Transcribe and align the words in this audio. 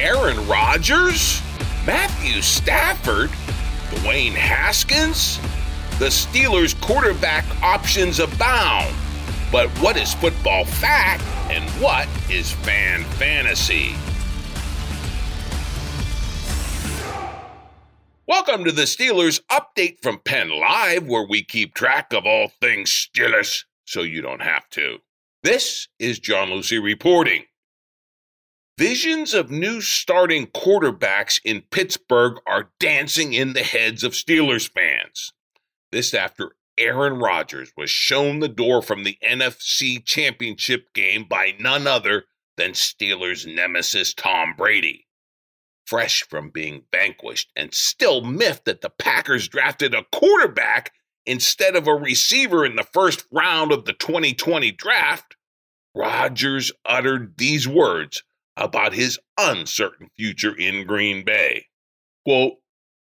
Aaron 0.00 0.46
Rodgers, 0.46 1.42
Matthew 1.84 2.40
Stafford, 2.40 3.30
Dwayne 3.90 4.32
Haskins. 4.32 5.40
The 5.98 6.06
Steelers' 6.06 6.80
quarterback 6.80 7.44
options 7.64 8.20
abound. 8.20 8.94
But 9.50 9.68
what 9.80 9.96
is 9.96 10.14
football 10.14 10.64
fact 10.64 11.24
and 11.50 11.68
what 11.82 12.06
is 12.30 12.52
fan 12.52 13.02
fantasy? 13.02 13.96
Welcome 18.28 18.64
to 18.66 18.72
the 18.72 18.82
Steelers 18.82 19.40
update 19.50 20.00
from 20.00 20.20
Penn 20.24 20.50
Live, 20.50 21.08
where 21.08 21.26
we 21.26 21.42
keep 21.42 21.74
track 21.74 22.12
of 22.12 22.24
all 22.24 22.52
things 22.60 22.92
Steelers 22.92 23.64
so 23.84 24.02
you 24.02 24.22
don't 24.22 24.42
have 24.42 24.70
to. 24.70 24.98
This 25.42 25.88
is 25.98 26.20
John 26.20 26.50
Luciew 26.50 26.84
reporting. 26.84 27.47
Visions 28.78 29.34
of 29.34 29.50
new 29.50 29.80
starting 29.80 30.46
quarterbacks 30.46 31.40
in 31.44 31.62
Pittsburgh 31.62 32.36
are 32.46 32.70
dancing 32.78 33.32
in 33.32 33.52
the 33.52 33.64
heads 33.64 34.04
of 34.04 34.12
Steelers 34.12 34.70
fans. 34.70 35.32
This 35.90 36.14
after 36.14 36.52
Aaron 36.78 37.18
Rodgers 37.18 37.72
was 37.76 37.90
shown 37.90 38.38
the 38.38 38.46
door 38.46 38.80
from 38.80 39.02
the 39.02 39.18
NFC 39.20 40.04
Championship 40.04 40.94
game 40.94 41.24
by 41.28 41.56
none 41.58 41.88
other 41.88 42.26
than 42.56 42.70
Steelers 42.70 43.52
nemesis 43.52 44.14
Tom 44.14 44.54
Brady. 44.56 45.08
Fresh 45.84 46.28
from 46.28 46.50
being 46.50 46.84
vanquished 46.92 47.50
and 47.56 47.74
still 47.74 48.20
miffed 48.20 48.66
that 48.66 48.80
the 48.80 48.90
Packers 48.90 49.48
drafted 49.48 49.92
a 49.92 50.06
quarterback 50.12 50.92
instead 51.26 51.74
of 51.74 51.88
a 51.88 51.94
receiver 51.96 52.64
in 52.64 52.76
the 52.76 52.86
first 52.92 53.26
round 53.32 53.72
of 53.72 53.86
the 53.86 53.92
2020 53.92 54.70
draft, 54.70 55.34
Rodgers 55.96 56.70
uttered 56.86 57.34
these 57.38 57.66
words 57.66 58.22
about 58.58 58.92
his 58.92 59.18
uncertain 59.38 60.10
future 60.16 60.54
in 60.54 60.86
Green 60.86 61.24
Bay. 61.24 61.66
Quote, 62.24 62.54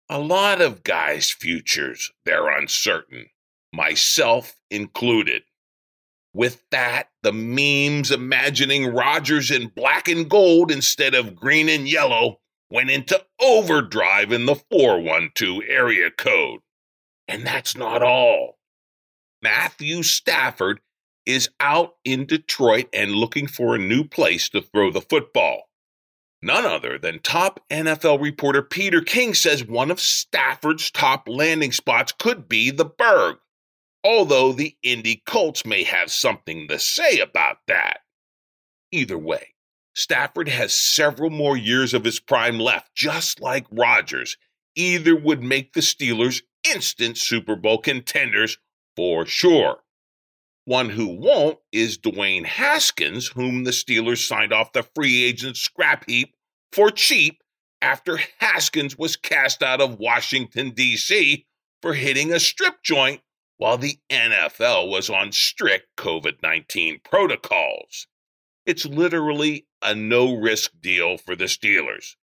a 0.09 0.19
lot 0.19 0.61
of 0.61 0.83
guys' 0.83 1.31
futures, 1.31 2.11
they're 2.25 2.49
uncertain, 2.49 3.27
myself 3.73 4.55
included. 4.69 5.43
With 6.33 6.63
that, 6.71 7.09
the 7.23 7.33
memes 7.33 8.11
imagining 8.11 8.93
Rodgers 8.93 9.51
in 9.51 9.67
black 9.67 10.07
and 10.07 10.29
gold 10.29 10.71
instead 10.71 11.13
of 11.13 11.35
green 11.35 11.69
and 11.69 11.87
yellow 11.87 12.39
went 12.69 12.89
into 12.89 13.21
overdrive 13.41 14.31
in 14.31 14.45
the 14.45 14.55
412 14.55 15.61
area 15.67 16.09
code. 16.09 16.61
And 17.27 17.45
that's 17.45 17.75
not 17.75 18.01
all. 18.01 18.57
Matthew 19.41 20.03
Stafford 20.03 20.79
is 21.25 21.49
out 21.59 21.95
in 22.03 22.25
Detroit 22.25 22.87
and 22.93 23.11
looking 23.11 23.47
for 23.47 23.75
a 23.75 23.79
new 23.79 24.03
place 24.03 24.49
to 24.49 24.61
throw 24.61 24.91
the 24.91 25.01
football. 25.01 25.69
None 26.41 26.65
other 26.65 26.97
than 26.97 27.19
top 27.19 27.59
NFL 27.69 28.21
reporter 28.21 28.63
Peter 28.63 29.01
King 29.01 29.35
says 29.35 29.63
one 29.63 29.91
of 29.91 29.99
Stafford's 29.99 30.89
top 30.89 31.27
landing 31.29 31.71
spots 31.71 32.11
could 32.17 32.49
be 32.49 32.71
the 32.71 32.85
Burgh, 32.85 33.37
although 34.03 34.51
the 34.51 34.75
Indy 34.81 35.21
Colts 35.27 35.65
may 35.65 35.83
have 35.83 36.11
something 36.11 36.67
to 36.67 36.79
say 36.79 37.19
about 37.19 37.57
that. 37.67 37.99
Either 38.91 39.17
way, 39.17 39.53
Stafford 39.93 40.47
has 40.49 40.73
several 40.73 41.29
more 41.29 41.55
years 41.55 41.93
of 41.93 42.03
his 42.03 42.19
prime 42.19 42.59
left, 42.59 42.95
just 42.95 43.39
like 43.39 43.67
Rodgers. 43.71 44.37
Either 44.75 45.15
would 45.15 45.43
make 45.43 45.73
the 45.73 45.81
Steelers 45.81 46.41
instant 46.73 47.17
Super 47.17 47.55
Bowl 47.55 47.77
contenders 47.77 48.57
for 48.95 49.25
sure. 49.25 49.83
One 50.65 50.89
who 50.89 51.07
won't 51.07 51.59
is 51.71 51.97
Dwayne 51.97 52.45
Haskins, 52.45 53.27
whom 53.27 53.63
the 53.63 53.71
Steelers 53.71 54.25
signed 54.27 54.53
off 54.53 54.73
the 54.73 54.83
free 54.95 55.23
agent 55.23 55.57
scrap 55.57 56.07
heap 56.07 56.35
for 56.71 56.91
cheap 56.91 57.41
after 57.81 58.19
Haskins 58.39 58.97
was 58.97 59.15
cast 59.15 59.63
out 59.63 59.81
of 59.81 59.99
Washington, 59.99 60.69
D.C. 60.71 61.45
for 61.81 61.95
hitting 61.95 62.31
a 62.31 62.39
strip 62.39 62.83
joint 62.83 63.21
while 63.57 63.77
the 63.77 63.97
NFL 64.11 64.89
was 64.89 65.09
on 65.09 65.31
strict 65.31 65.87
COVID 65.97 66.41
19 66.43 67.01
protocols. 67.03 68.07
It's 68.65 68.85
literally 68.85 69.65
a 69.81 69.95
no 69.95 70.35
risk 70.35 70.71
deal 70.79 71.17
for 71.17 71.35
the 71.35 71.45
Steelers. 71.45 72.15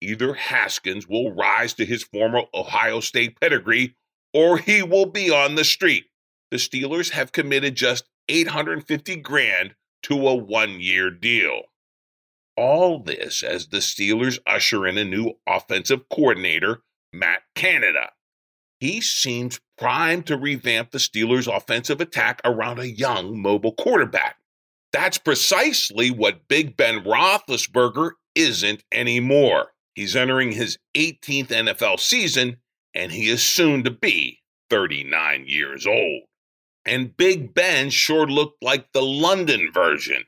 Either 0.00 0.34
Haskins 0.34 1.06
will 1.08 1.32
rise 1.32 1.74
to 1.74 1.86
his 1.86 2.02
former 2.02 2.42
Ohio 2.52 2.98
State 2.98 3.40
pedigree 3.40 3.94
or 4.32 4.58
he 4.58 4.82
will 4.82 5.06
be 5.06 5.30
on 5.30 5.54
the 5.54 5.64
street 5.64 6.06
the 6.54 6.58
Steelers 6.58 7.10
have 7.10 7.32
committed 7.32 7.74
just 7.74 8.08
850 8.28 9.16
grand 9.16 9.74
to 10.04 10.28
a 10.28 10.36
one-year 10.36 11.10
deal. 11.10 11.62
All 12.56 13.02
this 13.02 13.42
as 13.42 13.66
the 13.66 13.78
Steelers 13.78 14.38
usher 14.46 14.86
in 14.86 14.96
a 14.96 15.04
new 15.04 15.32
offensive 15.48 16.08
coordinator, 16.08 16.84
Matt 17.12 17.42
Canada. 17.56 18.10
He 18.78 19.00
seems 19.00 19.58
primed 19.76 20.28
to 20.28 20.36
revamp 20.36 20.92
the 20.92 20.98
Steelers' 20.98 21.52
offensive 21.52 22.00
attack 22.00 22.40
around 22.44 22.78
a 22.78 22.86
young, 22.86 23.42
mobile 23.42 23.72
quarterback. 23.72 24.36
That's 24.92 25.18
precisely 25.18 26.12
what 26.12 26.46
Big 26.46 26.76
Ben 26.76 27.02
Roethlisberger 27.02 28.12
isn't 28.36 28.84
anymore. 28.92 29.72
He's 29.96 30.14
entering 30.14 30.52
his 30.52 30.78
18th 30.94 31.48
NFL 31.48 31.98
season, 31.98 32.58
and 32.94 33.10
he 33.10 33.28
is 33.28 33.42
soon 33.42 33.82
to 33.82 33.90
be 33.90 34.38
39 34.70 35.46
years 35.48 35.84
old. 35.84 36.22
And 36.86 37.16
Big 37.16 37.54
Ben 37.54 37.90
sure 37.90 38.26
looked 38.26 38.62
like 38.62 38.92
the 38.92 39.02
London 39.02 39.70
version. 39.72 40.24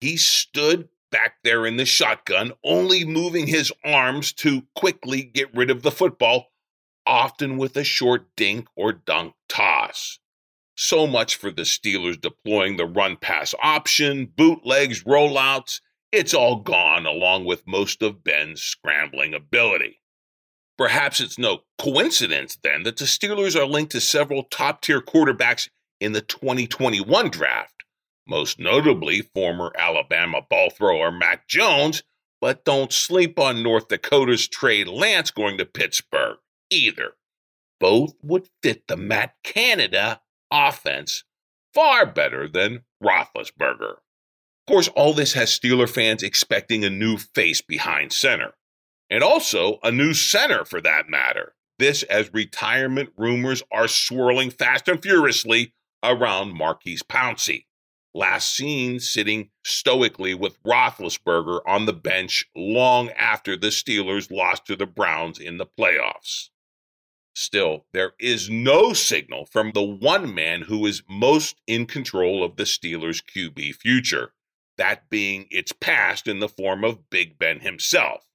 He 0.00 0.16
stood 0.16 0.88
back 1.12 1.36
there 1.44 1.64
in 1.64 1.76
the 1.76 1.84
shotgun, 1.84 2.52
only 2.64 3.04
moving 3.04 3.46
his 3.46 3.72
arms 3.84 4.32
to 4.32 4.62
quickly 4.74 5.22
get 5.22 5.54
rid 5.54 5.70
of 5.70 5.82
the 5.82 5.92
football, 5.92 6.48
often 7.06 7.56
with 7.56 7.76
a 7.76 7.84
short 7.84 8.26
dink 8.36 8.66
or 8.74 8.92
dunk 8.92 9.34
toss. 9.48 10.18
So 10.74 11.06
much 11.06 11.36
for 11.36 11.52
the 11.52 11.62
Steelers 11.62 12.20
deploying 12.20 12.76
the 12.76 12.86
run 12.86 13.16
pass 13.16 13.54
option, 13.62 14.26
bootlegs, 14.26 15.04
rollouts. 15.04 15.80
It's 16.10 16.34
all 16.34 16.56
gone 16.56 17.06
along 17.06 17.44
with 17.44 17.66
most 17.66 18.02
of 18.02 18.24
Ben's 18.24 18.62
scrambling 18.62 19.34
ability. 19.34 20.00
Perhaps 20.78 21.20
it's 21.20 21.38
no 21.38 21.60
coincidence 21.78 22.56
then 22.62 22.82
that 22.82 22.96
the 22.96 23.04
Steelers 23.04 23.54
are 23.54 23.66
linked 23.66 23.92
to 23.92 24.00
several 24.00 24.44
top 24.44 24.80
tier 24.80 25.00
quarterbacks 25.00 25.68
in 26.02 26.12
the 26.12 26.20
2021 26.20 27.30
draft, 27.30 27.84
most 28.26 28.58
notably 28.58 29.22
former 29.22 29.72
Alabama 29.78 30.40
ball 30.50 30.68
thrower 30.70 31.12
Mac 31.12 31.46
Jones, 31.46 32.02
but 32.40 32.64
don't 32.64 32.92
sleep 32.92 33.38
on 33.38 33.62
North 33.62 33.86
Dakota's 33.86 34.48
Trey 34.48 34.82
Lance 34.82 35.30
going 35.30 35.58
to 35.58 35.64
Pittsburgh 35.64 36.38
either. 36.70 37.12
Both 37.78 38.14
would 38.20 38.48
fit 38.64 38.88
the 38.88 38.96
Matt 38.96 39.34
Canada 39.44 40.20
offense 40.50 41.22
far 41.72 42.04
better 42.04 42.48
than 42.48 42.82
Roethlisberger. 43.00 43.92
Of 43.92 44.66
course, 44.66 44.88
all 44.88 45.14
this 45.14 45.34
has 45.34 45.50
Steeler 45.50 45.88
fans 45.88 46.24
expecting 46.24 46.84
a 46.84 46.90
new 46.90 47.16
face 47.16 47.60
behind 47.60 48.12
center, 48.12 48.54
and 49.08 49.22
also 49.22 49.78
a 49.84 49.92
new 49.92 50.14
center 50.14 50.64
for 50.64 50.80
that 50.80 51.08
matter. 51.08 51.54
This 51.78 52.02
as 52.04 52.34
retirement 52.34 53.10
rumors 53.16 53.62
are 53.70 53.88
swirling 53.88 54.50
fast 54.50 54.88
and 54.88 55.00
furiously 55.00 55.74
around 56.02 56.52
Maurkice 56.54 57.02
Pouncey. 57.02 57.66
Last 58.14 58.54
seen 58.54 59.00
sitting 59.00 59.50
stoically 59.64 60.34
with 60.34 60.62
Roethlisberger 60.62 61.60
on 61.66 61.86
the 61.86 61.94
bench 61.94 62.44
long 62.54 63.10
after 63.10 63.56
the 63.56 63.68
Steelers 63.68 64.30
lost 64.30 64.66
to 64.66 64.76
the 64.76 64.86
Browns 64.86 65.38
in 65.38 65.56
the 65.56 65.66
playoffs. 65.66 66.50
Still, 67.34 67.86
there 67.94 68.12
is 68.18 68.50
no 68.50 68.92
signal 68.92 69.46
from 69.46 69.72
the 69.72 69.82
one 69.82 70.34
man 70.34 70.62
who 70.62 70.84
is 70.84 71.02
most 71.08 71.56
in 71.66 71.86
control 71.86 72.44
of 72.44 72.56
the 72.56 72.64
Steelers' 72.64 73.22
QB 73.22 73.76
future, 73.76 74.34
that 74.76 75.08
being 75.08 75.46
its 75.50 75.72
past 75.72 76.28
in 76.28 76.40
the 76.40 76.48
form 76.48 76.84
of 76.84 77.08
Big 77.08 77.38
Ben 77.38 77.60
himself. 77.60 78.26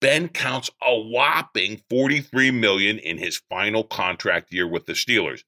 Ben 0.00 0.28
counts 0.28 0.70
a 0.82 0.94
whopping 0.94 1.82
43 1.88 2.50
million 2.50 2.98
in 2.98 3.16
his 3.16 3.40
final 3.48 3.82
contract 3.82 4.52
year 4.52 4.68
with 4.68 4.84
the 4.84 4.92
Steelers, 4.92 5.42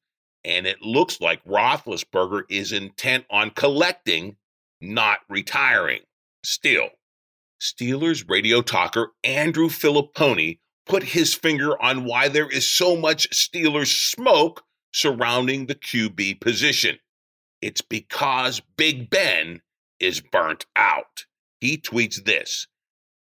and 0.45 0.67
it 0.67 0.83
looks 0.83 1.21
like 1.21 1.45
Roethlisberger 1.45 2.43
is 2.49 2.73
intent 2.73 3.25
on 3.31 3.51
collecting, 3.51 4.37
not 4.81 5.21
retiring. 5.29 6.01
Still, 6.43 6.89
Steelers 7.61 8.29
radio 8.29 8.63
talker 8.63 9.13
Andrew 9.23 9.69
Fillipponi 9.69 10.59
put 10.87 11.03
his 11.03 11.35
finger 11.35 11.81
on 11.83 12.05
why 12.05 12.29
there 12.29 12.49
is 12.49 12.69
so 12.69 12.97
much 12.97 13.29
Steelers 13.31 13.93
smoke 14.13 14.65
surrounding 14.93 15.67
the 15.67 15.75
QB 15.75 16.41
position. 16.41 16.99
It's 17.61 17.83
because 17.83 18.61
Big 18.77 19.11
Ben 19.11 19.61
is 20.01 20.21
burnt 20.21 20.67
out. 20.75 21.27
He 21.61 21.77
tweets 21.77 22.25
this 22.25 22.67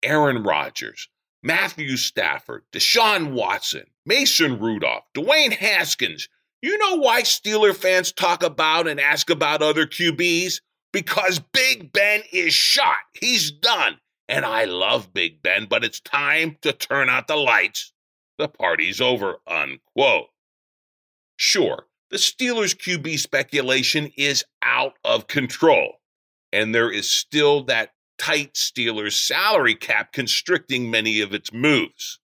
Aaron 0.03 0.43
Rodgers, 0.43 1.09
Matthew 1.43 1.97
Stafford, 1.97 2.65
Deshaun 2.73 3.33
Watson, 3.33 3.85
Mason 4.05 4.59
Rudolph, 4.59 5.05
Dwayne 5.15 5.53
Haskins. 5.53 6.29
You 6.65 6.79
know 6.79 6.97
why 6.97 7.21
Steeler 7.21 7.77
fans 7.77 8.11
talk 8.11 8.43
about 8.43 8.89
and 8.89 8.99
ask 8.99 9.29
about 9.29 9.61
other 9.61 9.85
QBs? 9.85 10.63
Because 10.95 11.39
Big 11.53 11.93
Ben 11.93 12.23
is 12.33 12.55
shot. 12.55 12.97
He's 13.21 13.51
done. 13.51 13.99
And 14.31 14.47
I 14.47 14.65
love 14.65 15.13
Big 15.13 15.43
Ben, 15.43 15.67
but 15.67 15.85
it's 15.85 16.01
time 16.01 16.57
to 16.63 16.73
turn 16.73 17.11
out 17.11 17.27
the 17.27 17.37
lights. 17.37 17.93
The 18.39 18.49
party's 18.49 18.99
over, 18.99 19.41
unquote. 19.47 20.29
Sure, 21.37 21.85
the 22.11 22.17
Steelers 22.17 22.75
QB 22.75 23.19
speculation 23.19 24.11
is 24.17 24.43
out 24.63 24.95
of 25.05 25.27
control, 25.27 26.01
and 26.51 26.75
there 26.75 26.91
is 26.91 27.11
still 27.11 27.65
that 27.65 27.91
tight 28.19 28.55
Steelers 28.55 29.13
salary 29.13 29.75
cap 29.75 30.15
constricting 30.15 30.91
many 30.91 31.21
of 31.21 31.35
its 31.35 31.53
moves. 31.53 32.21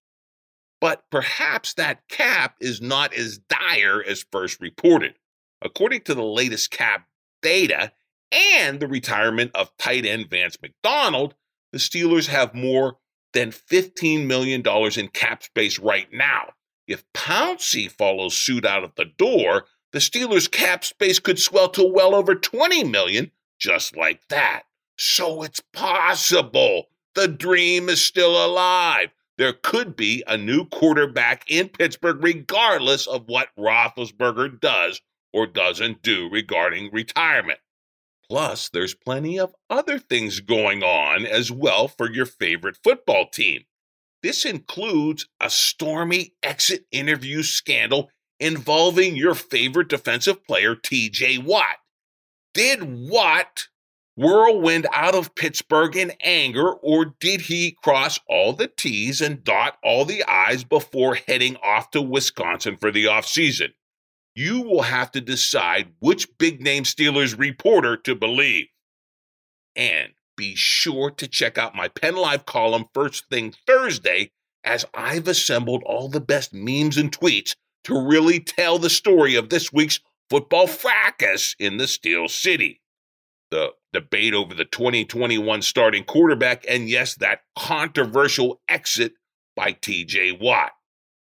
But 0.81 1.05
perhaps 1.11 1.75
that 1.75 2.09
cap 2.09 2.56
is 2.61 2.81
not 2.81 3.12
as 3.15 3.38
dire 3.38 4.03
as 4.03 4.25
first 4.32 4.61
reported. 4.61 5.15
According 5.62 6.03
to 6.03 6.15
the 6.15 6.25
latest 6.25 6.71
cap 6.71 7.06
data 7.43 7.93
and 8.32 8.81
the 8.81 8.88
retirement 8.88 9.50
of 9.55 9.77
tight 9.77 10.06
end 10.06 10.31
Vance 10.31 10.56
McDonald, 10.62 11.35
the 11.73 11.79
Steelers 11.79 12.29
have 12.29 12.55
more 12.55 12.97
than 13.32 13.50
$15 13.50 14.27
million 14.27 14.62
in 14.67 15.09
cap 15.09 15.43
space 15.43 15.79
right 15.79 16.09
now. 16.12 16.53
If 16.87 17.05
Pouncey 17.12 17.91
follows 17.91 18.37
suit 18.37 18.65
out 18.65 18.83
of 18.83 18.94
the 18.97 19.05
door, 19.05 19.67
the 19.93 19.99
Steelers' 19.99 20.50
cap 20.50 20.85
space 20.85 21.19
could 21.19 21.38
swell 21.38 21.69
to 21.71 21.85
well 21.85 22.15
over 22.15 22.35
20 22.35 22.85
million 22.85 23.31
just 23.59 23.97
like 23.97 24.26
that. 24.29 24.62
So 24.97 25.43
it's 25.43 25.61
possible. 25.73 26.87
The 27.15 27.29
dream 27.29 27.88
is 27.88 28.03
still 28.03 28.44
alive. 28.44 29.11
There 29.41 29.55
could 29.55 29.97
be 29.97 30.23
a 30.27 30.37
new 30.37 30.67
quarterback 30.67 31.45
in 31.49 31.71
Pittsburgh, 31.71 32.23
regardless 32.23 33.07
of 33.07 33.27
what 33.27 33.49
Roethlisberger 33.59 34.61
does 34.61 35.01
or 35.33 35.47
doesn't 35.47 36.03
do 36.03 36.29
regarding 36.31 36.91
retirement. 36.93 37.59
Plus, 38.29 38.69
there's 38.69 38.93
plenty 38.93 39.41
of 39.41 39.55
other 39.71 39.99
things 39.99 40.41
going 40.41 40.83
on 40.83 41.25
as 41.25 41.51
well 41.51 41.89
for 41.89 42.13
your 42.13 42.27
favorite 42.27 42.77
football 42.85 43.31
team. 43.31 43.63
This 44.23 44.45
includes 44.45 45.27
a 45.41 45.49
stormy 45.49 46.35
exit 46.43 46.85
interview 46.93 47.43
scandal 47.43 48.11
involving 48.41 49.17
your 49.17 49.35
favorite 49.35 49.89
defensive 49.89 50.45
player, 50.45 50.77
TJ 50.77 51.43
Watt. 51.43 51.79
Did 52.53 53.09
Watt 53.09 53.69
whirlwind 54.21 54.87
out 54.93 55.15
of 55.15 55.35
Pittsburgh 55.35 55.97
in 55.97 56.13
anger, 56.23 56.73
or 56.73 57.15
did 57.21 57.43
he 57.43 57.77
cross 57.83 58.19
all 58.29 58.53
the 58.53 58.69
T's 58.69 59.21
and 59.21 59.43
dot 59.43 59.79
all 59.83 60.05
the 60.05 60.25
I's 60.25 60.65
before 60.65 61.15
heading 61.15 61.57
off 61.57 61.91
to 61.93 62.03
Wisconsin 62.03 62.77
for 62.77 62.91
the 62.91 63.07
offseason? 63.07 63.71
you 64.35 64.61
will 64.61 64.83
have 64.83 65.11
to 65.13 65.21
decide 65.21 65.93
which 65.99 66.39
big 66.39 66.61
name 66.61 66.85
Steelers 66.85 67.39
reporter 67.39 67.97
to 67.97 68.15
believe. 68.15 68.67
And 69.77 70.13
be 70.37 70.55
sure 70.55 71.11
to 71.11 71.29
check 71.29 71.59
out 71.59 71.75
my 71.75 71.89
Penn 71.89 72.17
Live 72.17 72.47
column 72.47 72.87
first 72.95 73.29
thing 73.29 73.53
Thursday, 73.67 74.31
as 74.65 74.85
I've 74.95 75.29
assembled 75.29 75.83
all 75.85 76.09
the 76.09 76.21
best 76.21 76.53
memes 76.53 76.97
and 76.97 77.13
tweets 77.13 77.55
to 77.85 78.01
really 78.01 78.41
tell 78.41 78.79
the 78.79 78.91
story 78.91 79.35
of 79.35 79.49
this 79.49 79.73
week's 79.73 80.01
football 80.29 80.67
fracas 80.67 81.57
in 81.59 81.77
the 81.77 81.89
Steel 81.89 82.29
City. 82.29 82.80
The 83.50 83.73
debate 83.93 84.35
over 84.35 84.55
the 84.55 84.64
2021 84.64 85.62
starting 85.62 86.05
quarterback, 86.05 86.64
and 86.69 86.88
yes, 86.88 87.17
that 87.17 87.41
controversial 87.58 88.61
exit 88.69 89.14
by 89.56 89.73
TJ 89.73 90.41
Watt. 90.41 90.73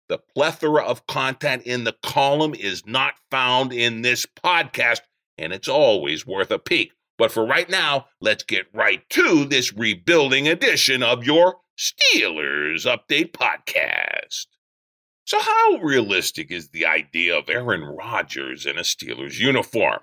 The 0.09 0.19
plethora 0.35 0.83
of 0.83 1.07
content 1.07 1.63
in 1.63 1.83
the 1.83 1.95
column 2.03 2.56
is 2.56 2.85
not 2.85 3.15
found 3.29 3.74
in 3.74 4.01
this 4.01 4.25
podcast, 4.25 5.01
and 5.38 5.51
it's 5.53 5.68
always 5.68 6.25
worth 6.25 6.51
a 6.51 6.59
peek. 6.59 6.94
But 7.18 7.31
for 7.31 7.45
right 7.45 7.69
now, 7.69 8.07
let's 8.21 8.44
get 8.44 8.68
right 8.74 9.07
to 9.09 9.45
this 9.45 9.74
rebuilding 9.74 10.47
edition 10.47 11.03
of 11.03 11.25
your 11.25 11.57
Steelers 11.77 12.85
Update 12.85 13.31
podcast. 13.31 14.45
So, 15.25 15.39
how 15.39 15.77
realistic 15.81 16.51
is 16.51 16.69
the 16.69 16.85
idea 16.85 17.38
of 17.38 17.50
Aaron 17.50 17.83
Rodgers 17.83 18.65
in 18.65 18.77
a 18.77 18.81
Steelers 18.81 19.39
uniform? 19.39 20.00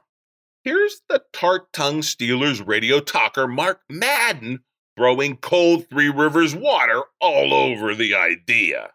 Here's 0.65 1.03
the 1.11 1.23
tart 1.35 1.75
tongued 1.75 2.05
Steelers 2.05 2.67
radio 2.67 2.99
talker 2.99 3.47
Mark 3.47 3.83
Madden 3.91 4.61
throwing 4.97 5.37
cold 5.37 5.91
Three 5.91 6.09
Rivers 6.09 6.57
water 6.57 7.03
all 7.21 7.53
over 7.53 7.95
the 7.95 8.15
idea. 8.15 8.93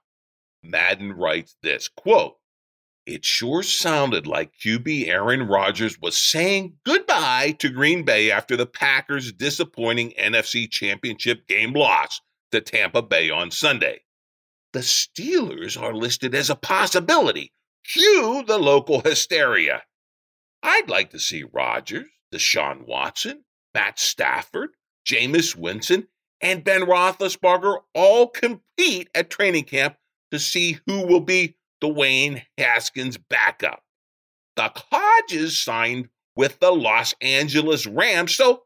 Madden 0.63 1.13
writes 1.13 1.57
this 1.61 1.87
quote, 1.87 2.37
It 3.05 3.23
sure 3.23 3.61
sounded 3.61 4.25
like 4.25 4.57
QB 4.57 5.09
Aaron 5.09 5.47
Rodgers 5.47 5.99
was 6.01 6.17
saying 6.17 6.73
goodbye 6.87 7.55
to 7.59 7.69
Green 7.69 8.01
Bay 8.01 8.31
after 8.31 8.57
the 8.57 8.65
Packers' 8.65 9.31
disappointing 9.31 10.13
NFC 10.19 10.67
Championship 10.67 11.47
game 11.47 11.73
loss 11.73 12.19
to 12.51 12.61
Tampa 12.61 13.03
Bay 13.03 13.29
on 13.29 13.51
Sunday. 13.51 14.01
The 14.73 14.79
Steelers 14.79 15.79
are 15.79 15.93
listed 15.93 16.33
as 16.33 16.49
a 16.49 16.55
possibility. 16.55 17.53
Cue 17.83 18.43
the 18.47 18.57
local 18.57 19.01
hysteria. 19.01 19.83
I'd 20.63 20.89
like 20.89 21.11
to 21.11 21.19
see 21.19 21.43
Rodgers, 21.43 22.07
Deshaun 22.33 22.85
Watson, 22.85 23.45
Matt 23.73 23.99
Stafford, 23.99 24.71
Jameis 25.05 25.55
Winston, 25.55 26.07
and 26.41 26.63
Ben 26.63 26.81
Roethlisberger 26.81 27.79
all 27.93 28.27
compete 28.27 29.09
at 29.13 29.29
training 29.29 29.65
camp 29.65 29.97
to 30.31 30.39
see 30.39 30.79
who 30.85 31.05
will 31.05 31.21
be 31.21 31.55
Dwayne 31.81 32.43
Haskins' 32.57 33.17
backup. 33.17 33.83
The 34.55 34.71
Hodges 34.75 35.57
signed 35.57 36.09
with 36.35 36.59
the 36.59 36.71
Los 36.71 37.13
Angeles 37.21 37.85
Rams, 37.85 38.35
so 38.35 38.63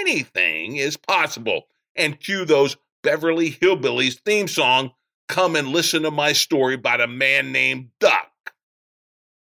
anything 0.00 0.76
is 0.76 0.96
possible. 0.96 1.68
And 1.94 2.20
cue 2.20 2.44
those 2.44 2.76
Beverly 3.02 3.52
Hillbillies 3.52 4.20
theme 4.24 4.48
song, 4.48 4.90
Come 5.28 5.56
and 5.56 5.68
Listen 5.68 6.02
to 6.02 6.10
My 6.10 6.32
Story 6.32 6.74
about 6.74 7.00
a 7.00 7.06
man 7.06 7.52
named 7.52 7.90
Duck. 8.00 8.25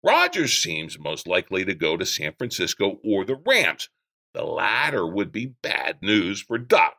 Rodgers 0.02 0.52
seems 0.52 0.98
most 0.98 1.26
likely 1.26 1.64
to 1.64 1.74
go 1.74 1.96
to 1.96 2.06
San 2.06 2.32
Francisco 2.38 3.00
or 3.04 3.24
the 3.24 3.36
Rams. 3.36 3.88
The 4.34 4.44
latter 4.44 5.06
would 5.06 5.32
be 5.32 5.54
bad 5.62 5.98
news 6.02 6.40
for 6.40 6.58
Duck. 6.58 6.96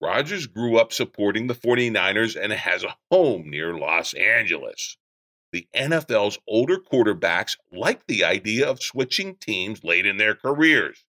Rodgers 0.00 0.48
grew 0.48 0.78
up 0.78 0.92
supporting 0.92 1.46
the 1.46 1.54
49ers 1.54 2.34
and 2.34 2.52
has 2.52 2.82
a 2.82 2.96
home 3.10 3.48
near 3.48 3.78
Los 3.78 4.14
Angeles. 4.14 4.96
The 5.52 5.68
NFL's 5.76 6.38
older 6.48 6.78
quarterbacks 6.78 7.56
like 7.70 8.06
the 8.06 8.24
idea 8.24 8.68
of 8.68 8.82
switching 8.82 9.36
teams 9.36 9.84
late 9.84 10.06
in 10.06 10.16
their 10.16 10.34
careers. 10.34 11.04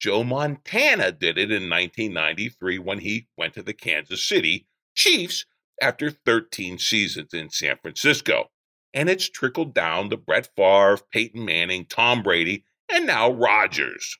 Joe 0.00 0.24
Montana 0.24 1.12
did 1.12 1.36
it 1.36 1.50
in 1.50 1.68
1993 1.68 2.78
when 2.78 3.00
he 3.00 3.28
went 3.36 3.54
to 3.54 3.62
the 3.62 3.74
Kansas 3.74 4.26
City 4.26 4.66
Chiefs 4.94 5.44
after 5.82 6.10
13 6.10 6.78
seasons 6.78 7.34
in 7.34 7.50
San 7.50 7.76
Francisco. 7.82 8.51
And 8.94 9.08
it's 9.08 9.28
trickled 9.28 9.74
down 9.74 10.10
to 10.10 10.16
Brett 10.16 10.50
Favre, 10.54 10.98
Peyton 11.10 11.44
Manning, 11.44 11.86
Tom 11.86 12.22
Brady, 12.22 12.64
and 12.88 13.06
now 13.06 13.30
Rodgers. 13.30 14.18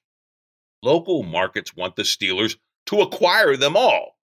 Local 0.83 1.23
markets 1.23 1.77
want 1.77 1.97
the 1.97 2.03
Steelers 2.03 2.57
to 2.87 3.01
acquire 3.01 3.57
them 3.57 3.77
all. 3.77 4.19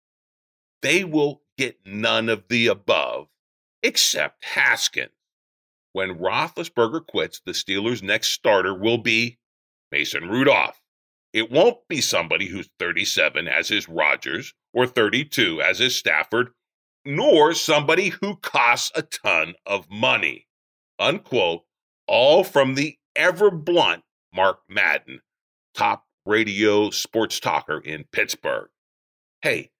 They 0.83 1.03
will 1.05 1.43
get 1.57 1.79
none 1.87 2.29
of 2.29 2.45
the 2.49 2.67
above 2.67 3.29
except 3.83 4.45
Haskins. 4.45 5.11
When 5.93 6.19
Roethlisberger 6.19 7.07
quits, 7.07 7.41
the 7.45 7.53
Steelers' 7.53 8.03
next 8.03 8.29
starter 8.29 8.75
will 8.75 8.99
be 8.99 9.39
Mason 9.93 10.29
Rudolph. 10.29 10.81
It 11.33 11.51
won't 11.51 11.87
be 11.89 12.01
somebody 12.01 12.47
who's 12.49 12.69
37 12.79 13.49
as 13.49 13.71
is 13.71 13.89
Rodgers 13.89 14.55
or 14.73 14.87
32 14.87 15.63
as 15.63 15.81
is 15.81 15.97
Stafford, 15.97 16.51
nor 17.05 17.55
somebody 17.55 18.09
who 18.09 18.37
costs 18.37 18.91
a 18.95 19.03
ton 19.03 19.55
of 19.67 19.91
money. 19.91 20.47
Unquote. 20.99 21.63
All 22.07 22.45
from 22.45 22.75
the 22.75 22.99
ever 23.17 23.51
blunt 23.51 24.03
Mark 24.35 24.61
Madden, 24.69 25.21
top 25.75 26.05
radio 26.27 26.91
sports 26.91 27.41
talker 27.41 27.79
in 27.79 28.05
Pittsburgh. 28.13 28.69
Hey, 29.41 29.71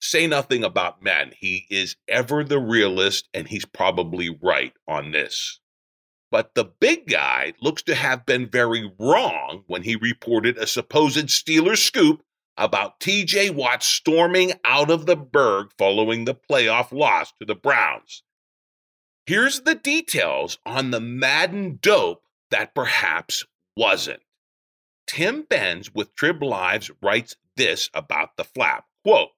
say 0.00 0.26
nothing 0.26 0.62
about 0.62 1.02
Madden. 1.02 1.32
He 1.38 1.66
is 1.70 1.96
ever 2.08 2.44
the 2.44 2.58
realist, 2.58 3.28
and 3.34 3.48
he's 3.48 3.64
probably 3.64 4.36
right 4.42 4.72
on 4.86 5.12
this. 5.12 5.60
But 6.30 6.54
the 6.54 6.64
big 6.64 7.06
guy 7.06 7.54
looks 7.60 7.82
to 7.84 7.94
have 7.94 8.26
been 8.26 8.48
very 8.48 8.92
wrong 8.98 9.64
when 9.66 9.82
he 9.82 9.96
reported 9.96 10.58
a 10.58 10.66
supposed 10.66 11.26
Steelers 11.28 11.78
scoop 11.78 12.22
about 12.56 13.00
TJ 13.00 13.50
Watt 13.54 13.82
storming 13.82 14.52
out 14.64 14.90
of 14.90 15.06
the 15.06 15.16
Burgh 15.16 15.70
following 15.78 16.24
the 16.24 16.34
playoff 16.34 16.92
loss 16.92 17.32
to 17.38 17.44
the 17.44 17.54
Browns. 17.54 18.22
Here's 19.26 19.60
the 19.60 19.74
details 19.74 20.58
on 20.64 20.90
the 20.90 21.00
Madden 21.00 21.78
dope 21.82 22.22
that 22.50 22.74
perhaps 22.74 23.44
wasn't. 23.76 24.22
Tim 25.06 25.42
Benz 25.42 25.94
with 25.94 26.14
Trib 26.14 26.42
Lives 26.42 26.90
writes 27.02 27.36
this 27.56 27.90
about 27.94 28.36
the 28.36 28.44
flap. 28.44 28.86
Quote, 29.04 29.30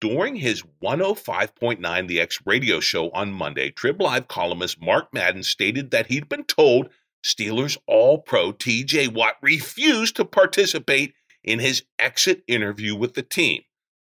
during 0.00 0.36
his 0.36 0.62
105.9 0.82 2.08
The 2.08 2.20
X 2.20 2.40
radio 2.44 2.80
show 2.80 3.10
on 3.10 3.32
Monday, 3.32 3.70
Trib 3.70 4.00
Live 4.00 4.28
columnist 4.28 4.80
Mark 4.80 5.12
Madden 5.12 5.42
stated 5.42 5.90
that 5.90 6.08
he'd 6.08 6.28
been 6.28 6.44
told 6.44 6.90
Steelers 7.24 7.78
All 7.86 8.18
Pro 8.18 8.52
TJ 8.52 9.12
Watt 9.12 9.36
refused 9.40 10.16
to 10.16 10.24
participate 10.24 11.14
in 11.46 11.60
his 11.60 11.84
exit 11.98 12.42
interview 12.46 12.94
with 12.94 13.14
the 13.14 13.22
team. 13.22 13.62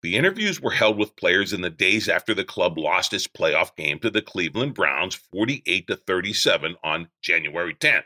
The 0.03 0.17
interviews 0.17 0.61
were 0.61 0.71
held 0.71 0.99
with 0.99 1.17
players 1.17 1.53
in 1.53 1.63
the 1.63 1.71
days 1.71 2.09
after 2.09 2.33
the 2.33 2.45
club 2.45 2.79
lost 2.79 3.13
its 3.13 3.27
playoff 3.27 3.75
game 3.77 3.99
to 3.99 4.11
the 4.11 4.23
Cleveland 4.23 4.75
Browns 4.75 5.15
48 5.15 5.89
to 5.89 5.97
37 5.97 6.77
on 6.85 7.09
January 7.23 7.75
10th. 7.75 8.05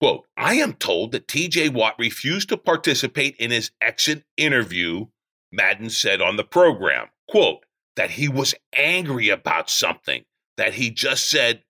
Quote, 0.00 0.26
I 0.36 0.54
am 0.54 0.74
told 0.74 1.12
that 1.12 1.28
TJ 1.28 1.72
Watt 1.72 1.94
refused 1.98 2.48
to 2.50 2.56
participate 2.56 3.36
in 3.36 3.50
his 3.50 3.70
exit 3.80 4.24
interview, 4.36 5.06
Madden 5.52 5.90
said 5.90 6.20
on 6.20 6.36
the 6.36 6.44
program. 6.44 7.08
Quote, 7.28 7.64
that 7.96 8.10
he 8.10 8.28
was 8.28 8.54
angry 8.72 9.28
about 9.28 9.68
something, 9.68 10.24
that 10.56 10.74
he 10.74 10.90
just 10.90 11.28
said, 11.28 11.62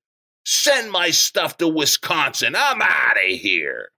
Send 0.45 0.91
my 0.91 1.11
stuff 1.11 1.59
to 1.59 1.69
Wisconsin. 1.69 2.55
I'm 2.57 2.81
out 2.81 3.17
of 3.17 3.39
here. 3.39 3.91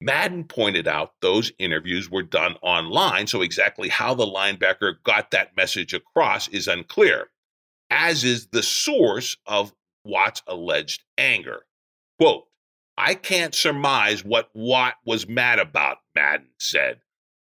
Madden 0.00 0.44
pointed 0.44 0.86
out 0.86 1.14
those 1.20 1.50
interviews 1.58 2.10
were 2.10 2.22
done 2.22 2.56
online, 2.62 3.26
so 3.26 3.42
exactly 3.42 3.88
how 3.88 4.14
the 4.14 4.26
linebacker 4.26 5.02
got 5.02 5.32
that 5.32 5.56
message 5.56 5.92
across 5.92 6.46
is 6.48 6.68
unclear, 6.68 7.30
as 7.90 8.22
is 8.22 8.46
the 8.48 8.62
source 8.62 9.36
of 9.46 9.72
Watt's 10.04 10.42
alleged 10.46 11.02
anger. 11.16 11.66
Quote, 12.18 12.44
I 12.96 13.14
can't 13.14 13.54
surmise 13.54 14.24
what 14.24 14.50
Watt 14.54 14.94
was 15.04 15.28
mad 15.28 15.58
about, 15.58 15.98
Madden 16.14 16.48
said. 16.58 17.00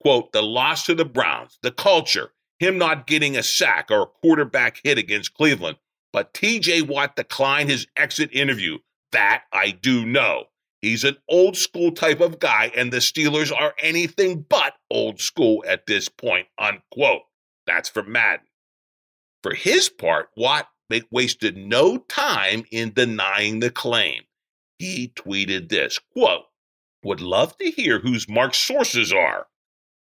Quote, 0.01 0.33
the 0.33 0.43
loss 0.43 0.85
to 0.85 0.95
the 0.95 1.05
Browns, 1.05 1.59
the 1.61 1.71
culture, 1.71 2.31
him 2.59 2.77
not 2.77 3.07
getting 3.07 3.37
a 3.37 3.43
sack 3.43 3.89
or 3.89 4.03
a 4.03 4.05
quarterback 4.05 4.79
hit 4.83 4.97
against 4.97 5.33
Cleveland. 5.33 5.77
But 6.11 6.33
TJ 6.33 6.87
Watt 6.87 7.15
declined 7.15 7.69
his 7.69 7.87
exit 7.97 8.29
interview. 8.33 8.79
That 9.11 9.43
I 9.51 9.71
do 9.71 10.05
know. 10.05 10.45
He's 10.83 11.05
an 11.05 11.15
old 11.29 11.55
school 11.55 11.93
type 11.93 12.19
of 12.19 12.39
guy, 12.39 12.69
and 12.75 12.91
the 12.91 12.97
Steelers 12.97 13.57
are 13.57 13.73
anything 13.81 14.45
but 14.49 14.73
old 14.91 15.21
school 15.21 15.63
at 15.65 15.85
this 15.85 16.09
point, 16.09 16.47
unquote. 16.59 17.21
That's 17.65 17.87
from 17.87 18.11
Madden. 18.11 18.47
For 19.43 19.53
his 19.53 19.87
part, 19.87 20.29
Watt 20.35 20.67
wasted 21.09 21.55
no 21.55 21.99
time 21.99 22.65
in 22.69 22.91
denying 22.91 23.61
the 23.61 23.71
claim. 23.71 24.23
He 24.77 25.13
tweeted 25.15 25.69
this 25.69 25.99
quote, 26.11 26.47
Would 27.05 27.21
love 27.21 27.57
to 27.59 27.71
hear 27.71 27.99
whose 27.99 28.27
Mark's 28.27 28.57
sources 28.57 29.13
are. 29.13 29.47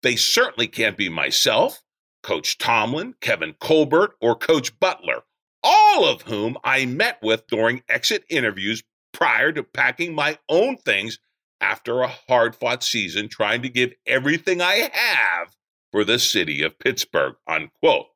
They 0.03 0.17
certainly 0.17 0.69
can't 0.69 0.97
be 0.97 1.11
myself, 1.11 1.83
Coach 2.23 2.57
Tomlin, 2.57 3.15
Kevin 3.21 3.55
Colbert, 3.61 4.15
or 4.23 4.35
Coach 4.35 4.81
Butler, 4.81 5.25
all 5.63 6.09
of 6.09 6.23
whom 6.23 6.57
I 6.65 6.87
met 6.87 7.19
with 7.23 7.47
during 7.47 7.83
exit 7.91 8.25
interviews 8.31 8.83
prior 9.13 9.53
to 9.53 9.63
packing 9.63 10.15
my 10.15 10.39
own 10.49 10.77
things 10.77 11.19
after 11.61 12.01
a 12.01 12.09
hard 12.29 12.57
fought 12.57 12.83
season 12.83 13.29
trying 13.29 13.63
to 13.63 13.69
give 13.69 13.93
everything 14.07 14.61
I 14.61 14.91
have 14.93 15.57
for 15.91 16.05
the 16.05 16.19
city 16.19 16.63
of 16.63 16.79
Pittsburgh, 16.79 17.35
unquote. 17.47 18.07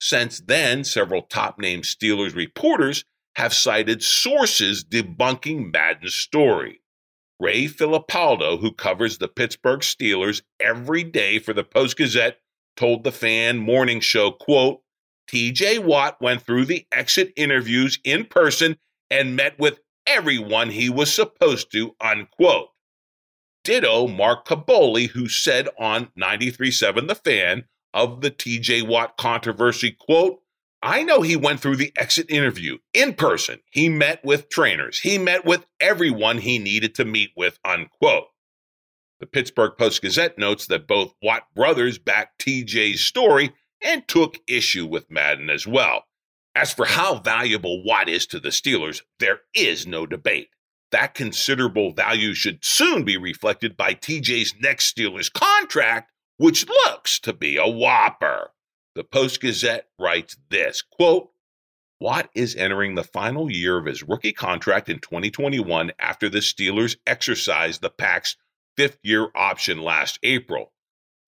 Since 0.00 0.40
then, 0.40 0.84
several 0.84 1.22
top 1.22 1.58
name 1.58 1.82
Steelers 1.82 2.34
reporters 2.34 3.04
have 3.36 3.54
cited 3.54 4.02
sources 4.02 4.84
debunking 4.84 5.72
Madden's 5.72 6.14
story. 6.14 6.80
Ray 7.40 7.66
Fittipaldo, 7.66 8.60
who 8.60 8.72
covers 8.72 9.18
the 9.18 9.28
Pittsburgh 9.28 9.80
Steelers 9.80 10.42
every 10.60 11.02
day 11.02 11.38
for 11.38 11.52
the 11.52 11.64
Post 11.64 11.96
Gazette, 11.96 12.38
told 12.76 13.04
the 13.04 13.12
fan 13.12 13.58
morning 13.58 14.00
show, 14.00 14.30
quote, 14.30 14.80
TJ 15.30 15.84
Watt 15.84 16.20
went 16.20 16.42
through 16.42 16.66
the 16.66 16.86
exit 16.92 17.32
interviews 17.36 17.98
in 18.04 18.24
person 18.26 18.76
and 19.10 19.36
met 19.36 19.58
with 19.58 19.80
everyone 20.06 20.70
he 20.70 20.88
was 20.88 21.12
supposed 21.12 21.72
to, 21.72 21.94
unquote. 22.00 22.68
Ditto 23.64 24.08
Mark 24.08 24.46
Kaboly, 24.46 25.10
who 25.10 25.28
said 25.28 25.68
on 25.78 26.08
93.7 26.18 27.06
The 27.06 27.14
Fan 27.14 27.64
of 27.94 28.20
the 28.20 28.30
TJ 28.30 28.86
Watt 28.86 29.16
controversy, 29.16 29.92
quote, 29.92 30.40
I 30.82 31.04
know 31.04 31.22
he 31.22 31.36
went 31.36 31.60
through 31.60 31.76
the 31.76 31.92
exit 31.96 32.28
interview 32.28 32.78
in 32.92 33.14
person. 33.14 33.60
He 33.70 33.88
met 33.88 34.24
with 34.24 34.48
trainers. 34.48 34.98
He 34.98 35.16
met 35.16 35.44
with 35.44 35.64
everyone 35.78 36.38
he 36.38 36.58
needed 36.58 36.96
to 36.96 37.04
meet 37.04 37.30
with, 37.36 37.60
unquote. 37.64 38.24
The 39.20 39.26
Pittsburgh 39.26 39.74
Post 39.78 40.02
Gazette 40.02 40.38
notes 40.38 40.66
that 40.66 40.88
both 40.88 41.14
Watt 41.22 41.44
brothers 41.54 41.98
backed 41.98 42.44
TJ's 42.44 43.04
story 43.04 43.52
and 43.80 44.06
took 44.08 44.40
issue 44.48 44.84
with 44.84 45.08
Madden 45.08 45.48
as 45.48 45.64
well. 45.68 46.02
As 46.54 46.72
for 46.72 46.84
how 46.84 47.18
valuable 47.18 47.82
Watt 47.82 48.08
is 48.08 48.26
to 48.26 48.38
the 48.38 48.50
Steelers, 48.50 49.02
there 49.18 49.40
is 49.54 49.86
no 49.86 50.06
debate. 50.06 50.50
That 50.90 51.14
considerable 51.14 51.92
value 51.92 52.34
should 52.34 52.64
soon 52.64 53.04
be 53.04 53.16
reflected 53.16 53.76
by 53.76 53.94
TJ's 53.94 54.54
next 54.60 54.94
Steelers 54.94 55.32
contract, 55.32 56.12
which 56.36 56.68
looks 56.68 57.18
to 57.20 57.32
be 57.32 57.56
a 57.56 57.66
whopper. 57.66 58.50
The 58.94 59.04
Post 59.04 59.40
Gazette 59.40 59.88
writes 59.98 60.36
this 60.50 60.82
quote, 60.82 61.30
Watt 61.98 62.28
is 62.34 62.56
entering 62.56 62.96
the 62.96 63.04
final 63.04 63.50
year 63.50 63.78
of 63.78 63.86
his 63.86 64.02
rookie 64.02 64.32
contract 64.32 64.88
in 64.88 64.98
2021 64.98 65.92
after 65.98 66.28
the 66.28 66.40
Steelers 66.40 66.96
exercised 67.06 67.80
the 67.80 67.90
Pack's 67.90 68.36
fifth 68.76 68.98
year 69.02 69.28
option 69.34 69.80
last 69.80 70.18
April. 70.22 70.71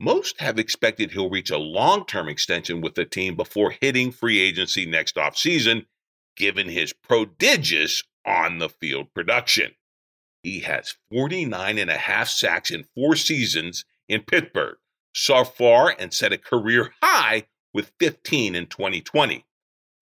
Most 0.05 0.39
have 0.39 0.59
expected 0.59 1.13
he'll 1.13 1.31
reach 1.31 1.51
a 1.51 1.57
long 1.57 2.05
term 2.05 2.29
extension 2.29 2.83
with 2.83 2.95
the 2.95 3.07
team 3.07 3.37
before 3.37 3.75
hitting 3.81 4.13
free 4.13 4.39
agency 4.39 4.85
next 4.85 5.17
offseason, 5.17 5.87
given 6.37 6.69
his 6.69 6.93
prodigious 6.93 8.03
on 8.27 8.59
the 8.59 8.69
field 8.69 9.15
production. 9.15 9.73
He 10.43 10.61
has 10.61 10.99
49 11.11 11.79
and 11.79 11.89
a 11.89 11.97
half 11.97 12.29
sacks 12.29 12.71
in 12.71 12.85
four 12.95 13.17
seasons 13.17 13.87
in 14.07 14.21
Pittsburgh 14.21 14.77
so 15.15 15.43
far 15.43 15.97
and 15.99 16.13
set 16.13 16.35
a 16.35 16.39
career 16.39 16.93
high 17.03 17.47
with 17.73 17.93
15 17.99 18.55
in 18.55 18.67
2020. 18.67 19.47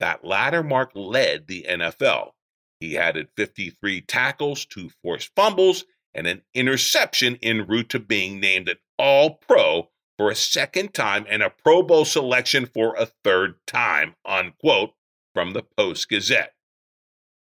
That 0.01 0.25
latter 0.25 0.65
mark 0.65 0.91
led 0.97 1.47
the 1.47 1.65
NFL. 1.69 2.33
He 2.81 2.99
added 2.99 3.29
53 3.37 4.01
tackles, 4.01 4.65
two 4.65 4.91
forced 5.01 5.31
fumbles, 5.37 5.85
and 6.13 6.27
an 6.27 6.43
interception 6.55 7.39
en 7.41 7.69
route 7.69 7.91
to 7.91 8.01
being 8.01 8.41
named 8.41 8.69
an 8.69 8.79
All 8.99 9.37
Pro 9.37 9.91
for 10.23 10.31
a 10.31 10.37
second 10.37 10.95
time 10.95 11.27
and 11.29 11.43
a 11.43 11.51
Pro 11.51 11.83
Bowl 11.83 12.05
selection 12.05 12.65
for 12.65 12.95
a 12.95 13.07
third 13.25 13.57
time, 13.67 14.15
unquote, 14.25 14.93
from 15.35 15.53
the 15.53 15.65
Post 15.77 16.09
Gazette. 16.09 16.53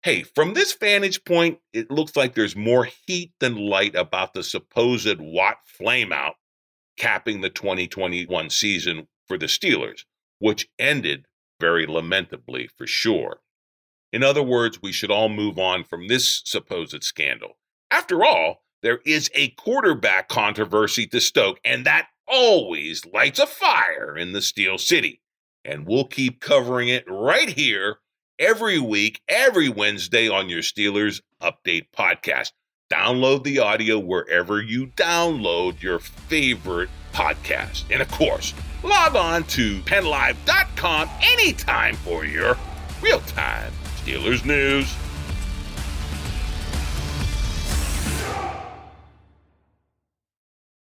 Hey, 0.03 0.23
from 0.23 0.55
this 0.55 0.73
vantage 0.73 1.23
point, 1.25 1.59
it 1.75 1.91
looks 1.91 2.17
like 2.17 2.35
there's 2.35 2.57
more 2.57 2.89
heat 3.07 3.35
than 3.39 3.69
light 3.69 3.95
about 3.95 4.33
the 4.33 4.43
supposed 4.43 5.21
Watt 5.21 5.59
flameout 5.79 6.37
capping 6.97 7.43
the 7.43 7.51
2021 7.51 8.49
season 8.49 9.09
for 9.29 9.37
the 9.37 9.45
Steelers, 9.45 10.07
which 10.39 10.67
ended 10.79 11.27
very 11.61 11.85
lamentably 11.85 12.67
for 12.67 12.87
sure. 12.87 13.41
In 14.11 14.23
other 14.23 14.43
words, 14.43 14.81
we 14.81 14.91
should 14.91 15.11
all 15.11 15.29
move 15.29 15.59
on 15.59 15.85
from 15.85 16.09
this 16.09 16.41
supposed 16.47 17.05
scandal. 17.05 17.59
After 17.91 18.25
all, 18.25 18.63
there 18.83 19.01
is 19.05 19.31
a 19.35 19.49
quarterback 19.51 20.29
controversy 20.29 21.07
to 21.09 21.21
stoke, 21.21 21.59
and 21.63 21.85
that 21.85 22.09
always 22.27 23.05
lights 23.07 23.39
a 23.39 23.47
fire 23.47 24.17
in 24.17 24.33
the 24.33 24.43
Steel 24.43 24.79
City. 24.79 25.21
And 25.65 25.87
we'll 25.87 26.05
keep 26.05 26.41
covering 26.41 26.89
it 26.89 27.05
right 27.09 27.49
here 27.49 27.99
every 28.39 28.79
week, 28.79 29.23
every 29.29 29.69
Wednesday 29.69 30.29
on 30.29 30.49
your 30.49 30.61
Steelers 30.61 31.21
Update 31.41 31.87
podcast. 31.97 32.53
Download 32.93 33.43
the 33.43 33.61
audio 33.61 33.99
wherever 33.99 34.61
you 34.61 34.89
download 34.89 35.81
your 35.81 35.99
favorite 35.99 36.91
podcast. 37.13 37.85
And 37.91 38.03
of 38.03 38.11
course, 38.11 38.53
log 38.83 39.17
on 39.17 39.45
to 39.45 39.81
pennlive.com 39.81 41.09
anytime 41.23 41.95
for 41.97 42.25
your 42.25 42.59
real 43.03 43.21
time 43.21 43.73
Steelers 43.97 44.45
news 44.45 44.95